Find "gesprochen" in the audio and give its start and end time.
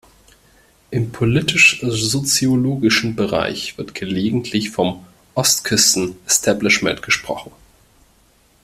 7.03-7.51